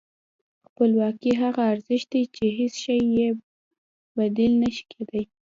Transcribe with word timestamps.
خپلواکي 0.67 1.31
هغه 1.41 1.61
ارزښت 1.73 2.07
دی 2.13 2.23
چې 2.35 2.45
هېڅ 2.57 2.73
شی 2.83 2.99
یې 3.17 3.29
بدیل 4.17 4.51
نه 4.61 4.69
شي 4.75 4.83
کېدای. 4.93 5.23